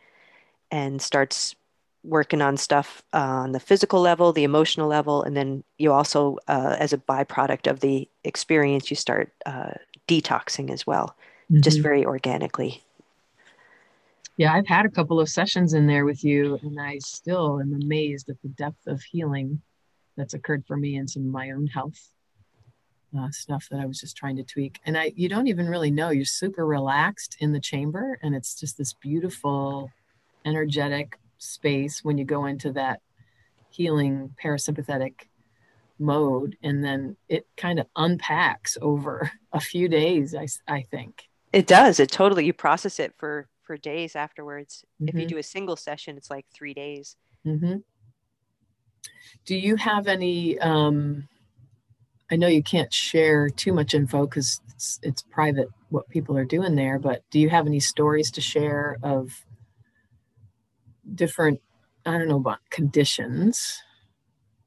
[0.72, 1.56] and starts
[2.04, 6.38] working on stuff uh, on the physical level, the emotional level, and then you also,
[6.48, 9.72] uh, as a byproduct of the experience, you start uh,
[10.08, 11.16] detoxing as well,
[11.52, 11.62] mm-hmm.
[11.62, 12.84] just very organically.
[14.38, 17.74] Yeah, I've had a couple of sessions in there with you, and I still am
[17.74, 19.62] amazed at the depth of healing
[20.16, 22.12] that's occurred for me in some of my own health
[23.18, 24.80] uh, stuff that I was just trying to tweak.
[24.86, 26.10] And I, you don't even really know.
[26.10, 29.92] You're super relaxed in the chamber, and it's just this beautiful
[30.46, 33.02] energetic space when you go into that
[33.70, 35.14] healing parasympathetic
[36.00, 41.24] mode and then it kind of unpacks over a few days I, I think
[41.54, 45.10] it does it totally you process it for for days afterwards mm-hmm.
[45.10, 45.30] if you mm-hmm.
[45.30, 47.78] do a single session it's like three days mm-hmm.
[49.46, 51.28] do you have any um
[52.32, 56.46] i know you can't share too much info because it's, it's private what people are
[56.46, 59.46] doing there but do you have any stories to share of
[61.16, 61.62] different
[62.06, 63.82] i don't know about conditions.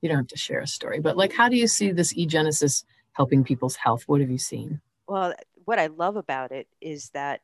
[0.01, 2.85] You don't have to share a story but like how do you see this e-genesis
[3.13, 4.05] helping people's health?
[4.07, 4.81] What have you seen?
[5.07, 7.41] Well what i love about it is that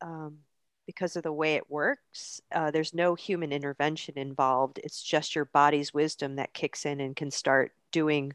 [0.00, 0.38] um,
[0.86, 4.80] because of the way it works uh, there's no human intervention involved.
[4.82, 8.32] It's just your body's wisdom that kicks in and can start doing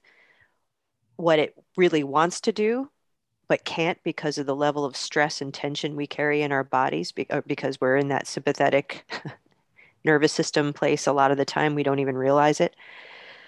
[1.15, 2.89] what it really wants to do
[3.47, 7.12] but can't because of the level of stress and tension we carry in our bodies
[7.12, 9.05] because we're in that sympathetic
[10.05, 11.75] nervous system place a lot of the time.
[11.75, 12.75] We don't even realize it.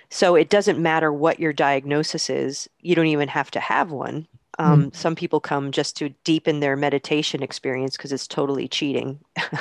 [0.10, 4.28] So it doesn't matter what your diagnosis is, you don't even have to have one.
[4.60, 4.96] Um, mm.
[4.96, 9.20] Some people come just to deepen their meditation experience because it's totally cheating.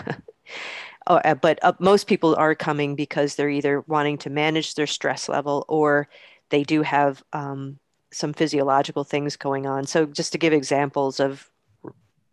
[1.06, 4.87] oh, uh, but uh, most people are coming because they're either wanting to manage their
[4.87, 6.09] stress level or
[6.50, 7.78] they do have um,
[8.12, 9.85] some physiological things going on.
[9.85, 11.50] So, just to give examples of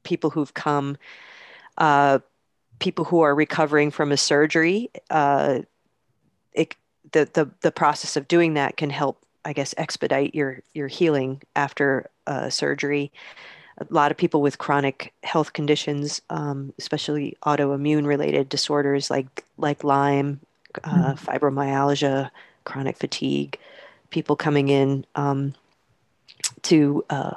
[0.03, 0.97] people who've come,
[1.77, 2.19] uh,
[2.79, 5.59] people who are recovering from a surgery, uh,
[6.53, 6.75] it,
[7.11, 11.41] the, the, the process of doing that can help, I guess, expedite your, your healing
[11.55, 13.11] after uh, surgery.
[13.77, 19.83] A lot of people with chronic health conditions, um, especially autoimmune related disorders like, like
[19.83, 20.39] Lyme,
[20.83, 21.29] uh, mm-hmm.
[21.29, 22.29] fibromyalgia,
[22.65, 23.57] chronic fatigue,
[24.09, 25.53] people coming in um,
[26.63, 27.33] to, uh,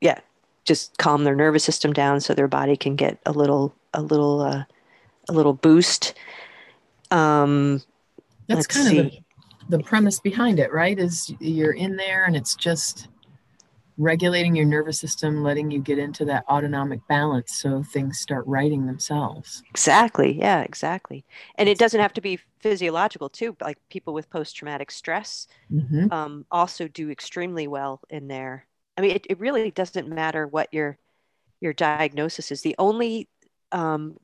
[0.00, 0.20] yeah,
[0.64, 4.40] just calm their nervous system down so their body can get a little a little
[4.40, 4.64] uh,
[5.28, 6.14] a little boost.
[7.10, 7.82] Um,
[8.46, 8.98] That's kind see.
[8.98, 9.10] of
[9.68, 10.98] the, the, premise behind it, right?
[10.98, 13.08] Is you're in there and it's just
[13.98, 18.86] regulating your nervous system, letting you get into that autonomic balance so things start righting
[18.86, 19.62] themselves.
[19.70, 20.38] Exactly.
[20.38, 21.24] Yeah, exactly.
[21.56, 23.56] And it doesn't have to be physiological too.
[23.60, 26.12] Like people with post traumatic stress mm-hmm.
[26.12, 28.66] um, also do extremely well in there.
[28.96, 30.98] I mean, it, it really doesn't matter what your
[31.60, 32.62] your diagnosis is.
[32.62, 33.28] The only
[33.72, 34.18] um,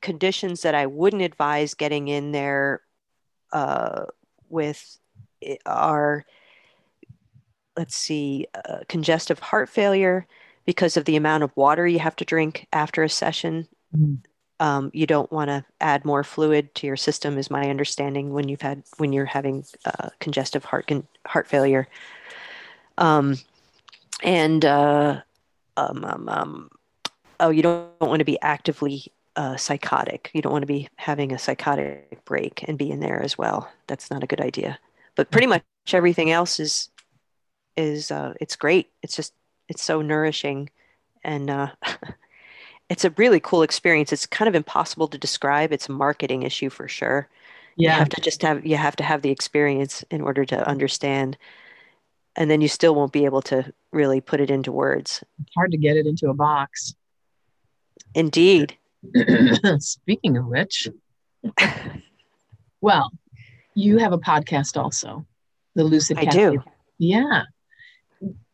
[0.00, 2.82] conditions that I wouldn't advise getting in there
[3.52, 4.06] uh,
[4.48, 4.98] with
[5.42, 6.24] eh, are
[7.76, 10.26] let's see, uh, congestive heart failure
[10.64, 13.66] because of the amount of water you have to drink after a session.
[13.96, 14.18] Mm.
[14.60, 18.48] Um, you don't want to add more fluid to your system, is my understanding when
[18.48, 21.88] you've had when you're having uh, congestive heart con- heart failure.
[22.96, 23.38] Um,
[24.22, 25.22] and uh,
[25.76, 26.70] um, um, um
[27.42, 30.30] oh, you don't, don't want to be actively uh, psychotic.
[30.32, 33.70] You don't want to be having a psychotic break and be in there as well.
[33.86, 34.78] That's not a good idea.
[35.14, 36.88] But pretty much everything else is
[37.76, 38.90] is uh, it's great.
[39.02, 39.34] It's just
[39.68, 40.70] it's so nourishing,
[41.24, 41.68] and uh,
[42.88, 44.12] it's a really cool experience.
[44.12, 45.72] It's kind of impossible to describe.
[45.72, 47.28] It's a marketing issue for sure.
[47.76, 47.92] Yeah.
[47.92, 51.36] You have to just have you have to have the experience in order to understand,
[52.36, 55.24] and then you still won't be able to really put it into words.
[55.40, 56.94] It's hard to get it into a box.
[58.14, 58.76] Indeed.
[59.78, 60.88] Speaking of which,
[62.80, 63.10] well,
[63.74, 65.26] you have a podcast also,
[65.74, 66.18] the Lucid.
[66.18, 66.38] I Cafe.
[66.38, 66.62] do.
[66.98, 67.44] Yeah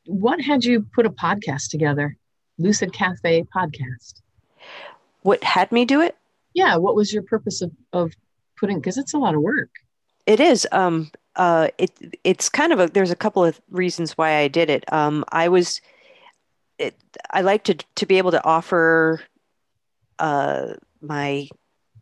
[0.08, 2.16] what had you put a podcast together?
[2.58, 4.22] Lucid Cafe podcast.
[5.22, 6.16] What had me do it?
[6.54, 6.76] Yeah.
[6.76, 8.12] What was your purpose of, of
[8.58, 9.68] putting, because it's a lot of work.
[10.26, 10.66] It is.
[10.72, 11.92] Um, uh, it,
[12.24, 14.90] it's kind of a, there's a couple of reasons why I did it.
[14.92, 15.80] Um, I was,
[16.78, 16.96] it,
[17.30, 19.20] I like to, to be able to offer,
[20.18, 21.48] uh, my,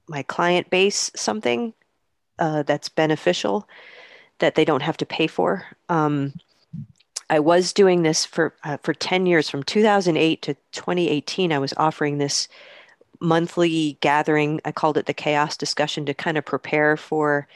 [0.09, 1.75] my client base something,
[2.39, 3.69] uh, that's beneficial
[4.39, 5.65] that they don't have to pay for.
[5.89, 6.35] Um,
[7.29, 11.75] I was doing this for uh, for 10 years from 2008 to 2018 I was
[11.77, 12.49] offering this
[13.21, 17.49] monthly gathering I called it the chaos discussion to kind of prepare for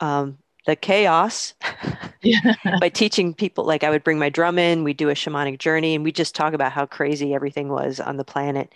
[0.00, 1.54] um, the chaos
[2.22, 2.54] yeah.
[2.80, 5.94] by teaching people like I would bring my drum in we do a shamanic journey
[5.94, 8.72] and we just talk about how crazy everything was on the planet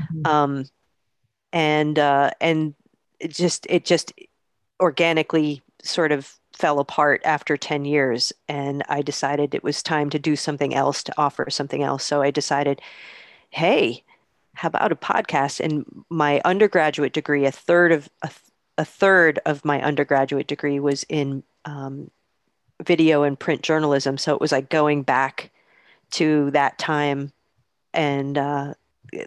[0.00, 0.30] mm-hmm.
[0.30, 0.64] um,
[1.52, 2.74] and uh, and
[3.20, 4.12] it just it just
[4.80, 10.18] organically sort of fell apart after 10 years and I decided it was time to
[10.18, 12.04] do something else to offer something else.
[12.04, 12.80] So I decided,
[13.50, 14.02] hey,
[14.54, 15.60] how about a podcast?
[15.60, 18.30] And my undergraduate degree, a third of a,
[18.76, 22.10] a third of my undergraduate degree was in um,
[22.82, 24.18] video and print journalism.
[24.18, 25.52] So it was like going back
[26.12, 27.32] to that time
[27.94, 28.74] and uh,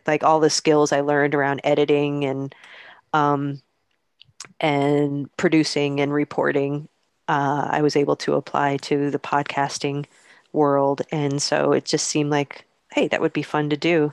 [0.08, 2.54] like all the skills I learned around editing and
[3.14, 3.62] um,
[4.60, 6.88] and producing and reporting
[7.28, 10.06] uh, I was able to apply to the podcasting
[10.52, 11.02] world.
[11.14, 14.12] And so it just seemed like, hey, that would be fun to do.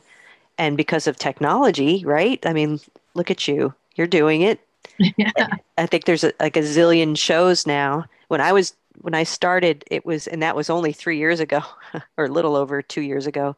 [0.59, 2.45] And because of technology, right?
[2.47, 2.81] I mean,
[3.15, 4.61] look at you, you're doing it.
[5.17, 5.49] Yeah.
[5.79, 8.07] I think there's a, like a zillion shows now.
[8.29, 11.63] When I was when I started, it was, and that was only three years ago,
[12.19, 13.57] or a little over two years ago.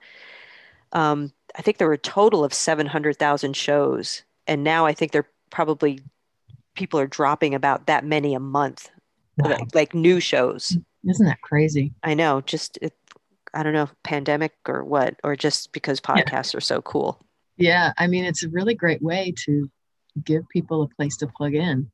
[0.92, 4.92] Um, I think there were a total of seven hundred thousand shows, and now I
[4.92, 6.00] think they're probably
[6.74, 8.88] people are dropping about that many a month
[9.38, 9.50] wow.
[9.50, 10.76] like, like new shows.
[11.08, 11.92] Isn't that crazy?
[12.02, 12.40] I know.
[12.42, 12.94] Just it,
[13.54, 16.58] I don't know, pandemic or what, or just because podcasts yeah.
[16.58, 17.20] are so cool.
[17.56, 19.70] Yeah, I mean, it's a really great way to
[20.24, 21.90] give people a place to plug in,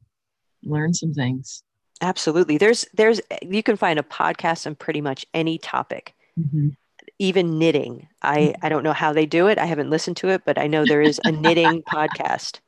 [0.63, 1.63] learn some things.
[2.01, 2.59] Absolutely.
[2.59, 6.15] There's there's you can find a podcast on pretty much any topic.
[6.39, 6.71] Mm-hmm.
[7.19, 8.09] Even knitting.
[8.23, 8.67] I mm-hmm.
[8.67, 9.59] I don't know how they do it.
[9.59, 12.61] I haven't listened to it, but I know there is a knitting podcast.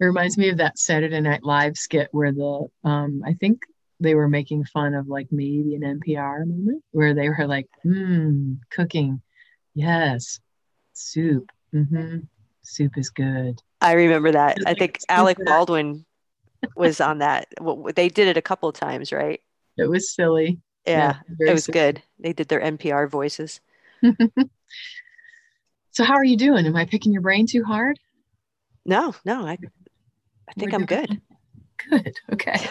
[0.00, 3.62] It reminds me of that Saturday Night Live skit where the um, I think
[4.00, 8.54] they were making fun of like maybe an NPR moment where they were like, "Hmm,
[8.70, 9.22] cooking,
[9.74, 10.40] yes,
[10.92, 12.18] soup, mm-hmm.
[12.62, 14.58] soup is good." I remember that.
[14.66, 16.04] I think Alec Baldwin
[16.76, 17.46] was on that.
[17.60, 19.40] Well, they did it a couple of times, right?
[19.76, 20.60] It was silly.
[20.86, 22.02] Yeah, yeah it was good.
[22.18, 23.60] They did their NPR voices.
[25.90, 26.66] so, how are you doing?
[26.66, 27.98] Am I picking your brain too hard?
[28.84, 29.46] No, no.
[29.46, 29.58] I
[30.48, 31.20] I think We're I'm good.
[31.90, 32.16] Good.
[32.32, 32.58] Okay.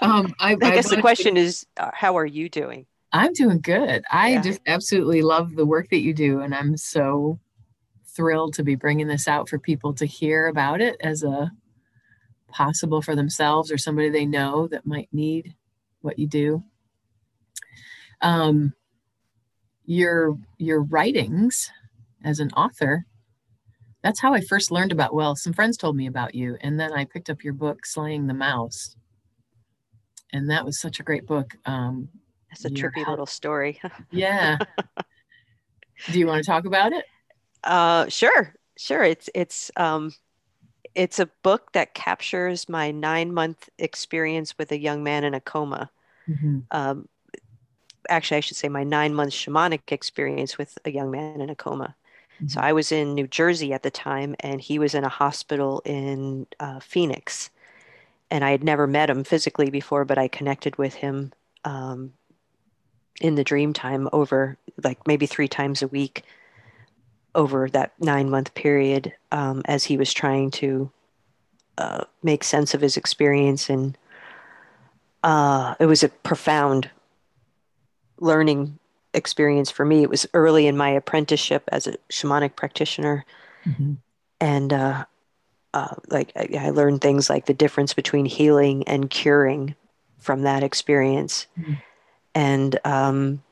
[0.00, 2.86] Um, I, I guess I the question to, is, uh, how are you doing?
[3.12, 4.02] I'm doing good.
[4.10, 4.40] I yeah.
[4.40, 7.38] just absolutely love the work that you do, and I'm so
[8.16, 11.52] thrilled to be bringing this out for people to hear about it as a
[12.48, 15.54] possible for themselves or somebody they know that might need
[16.00, 16.64] what you do.
[18.22, 18.74] Um,
[19.84, 21.70] your your writings
[22.24, 23.04] as an author
[24.02, 26.56] that's how I first learned about, well, some friends told me about you.
[26.60, 28.96] And then I picked up your book, Slaying the Mouse.
[30.32, 31.54] And that was such a great book.
[31.66, 32.08] Um,
[32.50, 33.80] It's a trippy little story.
[34.10, 34.58] yeah.
[36.10, 37.04] Do you want to talk about it?
[37.62, 39.04] Uh, sure, sure.
[39.04, 40.12] It's it's um,
[40.94, 45.40] it's a book that captures my nine month experience with a young man in a
[45.40, 45.90] coma.
[46.28, 46.60] Mm-hmm.
[46.72, 47.08] Um,
[48.08, 51.54] actually, I should say my nine month shamanic experience with a young man in a
[51.54, 51.94] coma.
[52.36, 52.48] Mm-hmm.
[52.48, 55.82] So I was in New Jersey at the time, and he was in a hospital
[55.84, 57.50] in uh, Phoenix.
[58.30, 61.32] And I had never met him physically before, but I connected with him
[61.64, 62.12] um,
[63.20, 66.24] in the dream time over like maybe three times a week
[67.34, 70.90] over that nine month period um, as he was trying to
[71.78, 73.70] uh, make sense of his experience.
[73.70, 73.96] And
[75.22, 76.90] uh, it was a profound
[78.22, 78.78] learning
[79.14, 80.02] experience for me.
[80.02, 83.24] It was early in my apprenticeship as a shamanic practitioner.
[83.66, 83.94] Mm-hmm.
[84.40, 85.04] And uh,
[85.74, 89.74] uh, like I, I, learned things like the difference between healing and curing
[90.18, 91.46] from that experience.
[91.58, 91.74] Mm-hmm.
[92.34, 93.42] And um,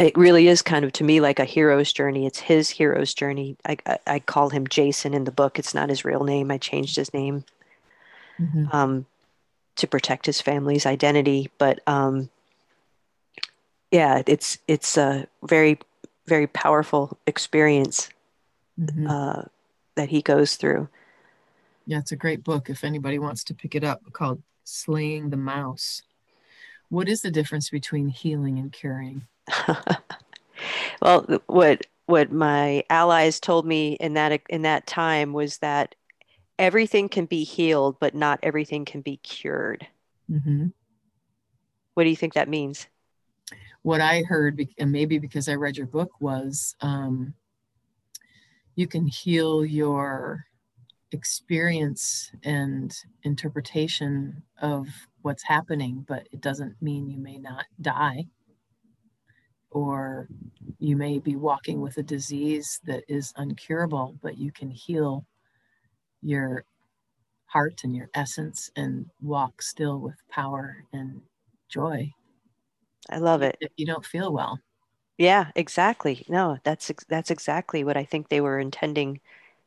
[0.00, 2.26] it really is kind of to me like a hero's journey.
[2.26, 3.56] It's his hero's journey.
[3.66, 5.58] I, I, I, call him Jason in the book.
[5.58, 6.50] It's not his real name.
[6.50, 7.44] I changed his name
[8.40, 8.64] mm-hmm.
[8.72, 9.06] um,
[9.76, 11.50] to protect his family's identity.
[11.58, 12.30] But um,
[13.94, 15.78] yeah, it's it's a very
[16.26, 18.08] very powerful experience
[18.78, 19.06] mm-hmm.
[19.08, 19.42] uh,
[19.94, 20.88] that he goes through.
[21.86, 22.68] Yeah, it's a great book.
[22.68, 26.02] If anybody wants to pick it up, called "Slaying the Mouse."
[26.88, 29.28] What is the difference between healing and curing?
[31.00, 35.94] well, what what my allies told me in that in that time was that
[36.58, 39.86] everything can be healed, but not everything can be cured.
[40.28, 40.66] Mm-hmm.
[41.94, 42.88] What do you think that means?
[43.84, 47.34] What I heard, and maybe because I read your book, was um,
[48.76, 50.46] you can heal your
[51.12, 54.88] experience and interpretation of
[55.20, 58.24] what's happening, but it doesn't mean you may not die
[59.70, 60.28] or
[60.78, 65.26] you may be walking with a disease that is uncurable, but you can heal
[66.22, 66.64] your
[67.46, 71.20] heart and your essence and walk still with power and
[71.68, 72.10] joy.
[73.10, 73.56] I love it.
[73.60, 74.58] If you don't feel well.
[75.18, 76.24] Yeah, exactly.
[76.28, 79.20] No, that's that's exactly what I think they were intending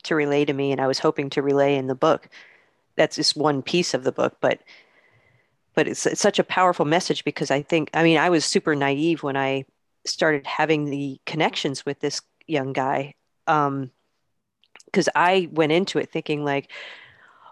[0.04, 2.30] to relay to me and I was hoping to relay in the book.
[2.96, 4.62] That's just one piece of the book, but
[5.76, 8.76] but it's, it's such a powerful message because I think I mean I was super
[8.76, 9.66] naive when I
[10.06, 13.14] started having the connections with this young guy
[13.48, 13.92] um
[14.86, 16.72] because i went into it thinking like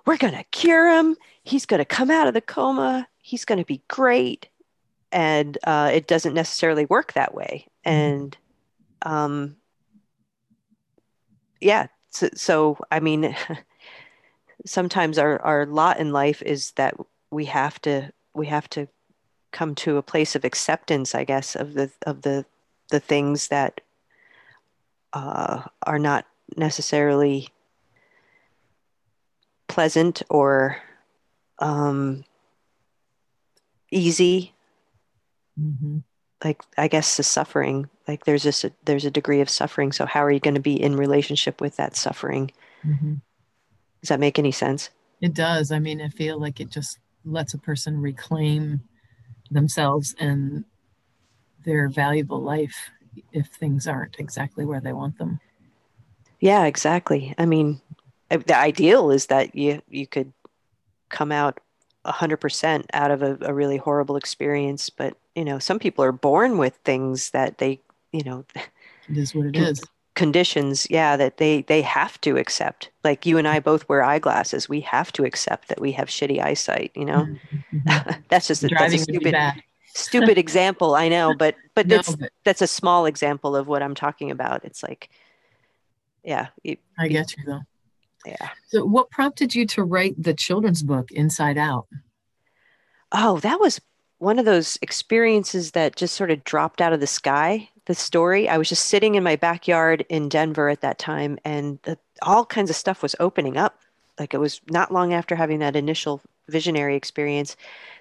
[0.05, 4.49] we're gonna cure him he's gonna come out of the coma he's gonna be great
[5.15, 7.97] and uh, it doesn't necessarily work that way mm-hmm.
[7.97, 8.37] and
[9.03, 9.55] um
[11.61, 13.35] yeah so, so i mean
[14.65, 16.95] sometimes our our lot in life is that
[17.31, 18.87] we have to we have to
[19.55, 22.45] come to a place of acceptance, I guess, of the of the
[22.91, 23.79] the things that
[25.13, 26.25] uh, are not
[26.57, 27.49] necessarily
[29.67, 30.77] pleasant or
[31.59, 32.25] um,
[33.91, 34.53] easy.
[35.59, 35.99] Mm-hmm.
[36.43, 39.91] Like I guess the suffering, like there's this there's a degree of suffering.
[39.91, 42.51] So how are you going to be in relationship with that suffering?
[42.85, 43.15] Mm-hmm.
[44.01, 44.89] Does that make any sense?
[45.21, 45.71] It does.
[45.71, 48.81] I mean, I feel like it just lets a person reclaim
[49.49, 50.65] themselves and
[51.63, 52.91] their valuable life
[53.31, 55.39] if things aren't exactly where they want them.
[56.39, 57.33] Yeah, exactly.
[57.37, 57.81] I mean,
[58.29, 60.33] the ideal is that you you could
[61.09, 61.59] come out
[62.05, 66.57] 100% out of a, a really horrible experience, but you know, some people are born
[66.57, 67.81] with things that they,
[68.11, 68.45] you know,
[69.09, 69.83] it is what it is.
[70.15, 72.89] conditions yeah that they they have to accept.
[73.03, 74.69] Like you and i both wear eyeglasses.
[74.69, 77.27] We have to accept that we have shitty eyesight you know?
[77.73, 78.21] Mm-hmm.
[78.29, 79.35] that's just a, that's a stupid
[79.87, 83.81] stupid example i know but but no, that's but, that's a small example of what
[83.81, 84.63] i'm talking about.
[84.65, 85.09] It's like
[86.23, 87.61] yeah it, i get you though
[88.25, 91.87] yeah so what prompted you to write the children's book inside out
[93.11, 93.79] oh that was
[94.17, 98.49] one of those experiences that just sort of dropped out of the sky the story.
[98.49, 102.45] I was just sitting in my backyard in Denver at that time, and the, all
[102.45, 103.79] kinds of stuff was opening up.
[104.19, 107.55] Like it was not long after having that initial visionary experience.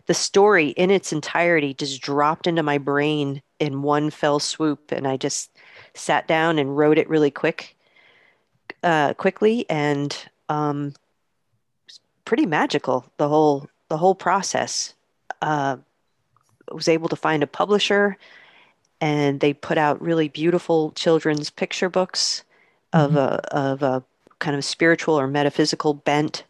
[0.06, 5.06] The story in its entirety just dropped into my brain in one fell swoop, and
[5.06, 5.50] I just
[5.94, 7.73] sat down and wrote it really quick,
[8.82, 10.16] uh, quickly, and
[10.48, 10.94] um,
[12.24, 13.06] pretty magical.
[13.16, 14.94] The whole the whole process.
[15.42, 15.76] Uh,
[16.72, 18.16] was able to find a publisher
[18.98, 22.42] and they put out really beautiful children's picture books
[22.94, 23.18] of mm-hmm.
[23.18, 24.02] a of a
[24.38, 26.44] kind of spiritual or metaphysical bent.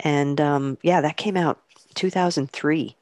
[0.00, 1.62] And um, yeah, that came out
[1.94, 2.94] 2003,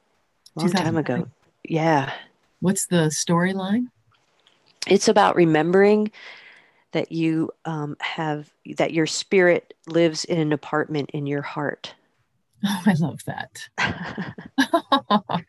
[0.54, 1.26] long time ago.
[1.64, 2.12] Yeah,
[2.60, 3.86] What's the storyline?
[4.86, 6.10] It's about remembering
[6.92, 11.94] that you um, have that your spirit lives in an apartment in your heart.
[12.64, 13.68] Oh, I love that.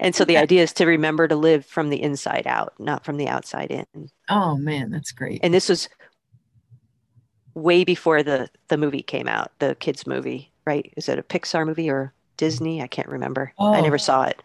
[0.00, 3.16] and so the idea is to remember to live from the inside out, not from
[3.16, 4.10] the outside in.
[4.28, 5.40] Oh man, that's great.
[5.42, 5.88] And this was
[7.54, 10.92] way before the the movie came out, the kids movie, right?
[10.96, 12.82] Is it a Pixar movie or Disney?
[12.82, 13.52] I can't remember.
[13.58, 13.72] Oh.
[13.72, 13.98] I never oh.
[13.98, 14.42] saw it.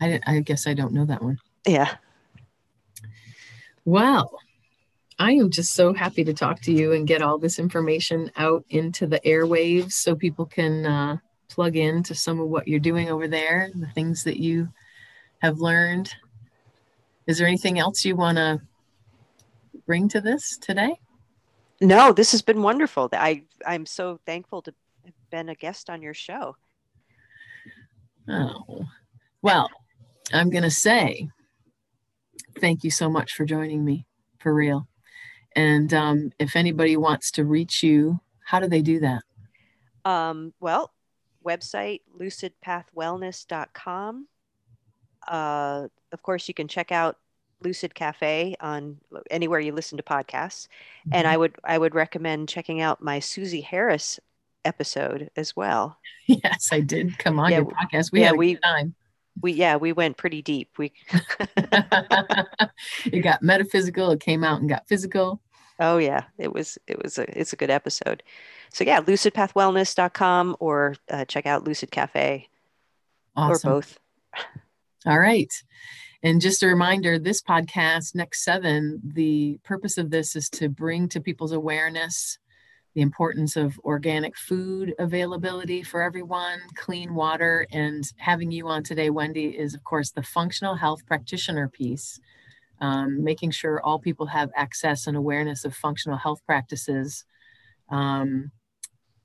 [0.00, 1.38] I, I guess I don't know that one.
[1.66, 1.94] Yeah.
[3.84, 4.38] Well,
[5.18, 8.64] I am just so happy to talk to you and get all this information out
[8.70, 11.16] into the airwaves so people can uh,
[11.48, 14.68] plug in to some of what you're doing over there, the things that you
[15.40, 16.14] have learned.
[17.26, 18.60] Is there anything else you want to
[19.86, 20.98] bring to this today?
[21.80, 23.08] No, this has been wonderful.
[23.12, 26.56] I I'm so thankful to have been a guest on your show.
[28.28, 28.86] Oh,
[29.42, 29.68] well,
[30.32, 31.28] I'm going to say
[32.60, 34.06] thank you so much for joining me
[34.38, 34.86] for real.
[35.54, 39.22] And um, if anybody wants to reach you, how do they do that?
[40.04, 40.92] Um, well,
[41.44, 44.28] website lucidpathwellness.com.
[45.28, 47.18] Uh, of course, you can check out
[47.62, 48.98] Lucid Cafe on
[49.30, 50.68] anywhere you listen to podcasts.
[51.06, 51.14] Mm-hmm.
[51.14, 54.18] And I would I would recommend checking out my Susie Harris
[54.64, 55.98] episode as well.
[56.28, 58.12] Yes, I did come on yeah, your podcast.
[58.12, 58.94] We yeah, had a we, good time.
[59.40, 60.70] We yeah, we went pretty deep.
[60.78, 60.92] We
[61.56, 65.40] it got metaphysical, it came out and got physical.
[65.78, 68.22] Oh yeah, it was it was a it's a good episode.
[68.72, 72.48] So yeah, lucidpathwellness.com or uh, check out Lucid Cafe
[73.36, 73.70] awesome.
[73.70, 73.98] or both.
[75.06, 75.52] All right.
[76.22, 81.08] And just a reminder this podcast, Next Seven, the purpose of this is to bring
[81.08, 82.38] to people's awareness
[82.94, 87.66] the importance of organic food availability for everyone, clean water.
[87.72, 92.20] And having you on today, Wendy, is of course the functional health practitioner piece,
[92.80, 97.24] um, making sure all people have access and awareness of functional health practices.
[97.88, 98.50] Um,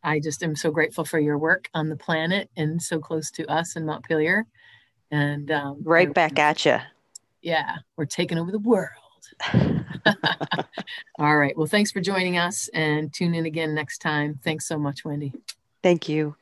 [0.04, 3.46] I just am so grateful for your work on the planet and so close to
[3.52, 4.46] us in Montpelier.
[5.12, 6.78] And um, right back at you.
[7.42, 8.92] Yeah, we're taking over the world.
[11.20, 11.56] All right.
[11.58, 14.40] Well, thanks for joining us and tune in again next time.
[14.44, 15.34] Thanks so much, Wendy.
[15.84, 16.36] Thank you.